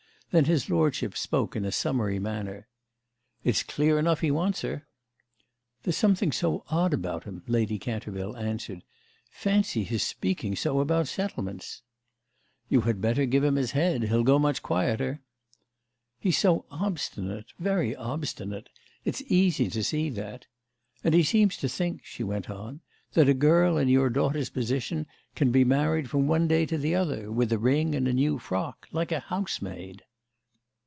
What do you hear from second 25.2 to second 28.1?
can be married from one day to the other—with a ring and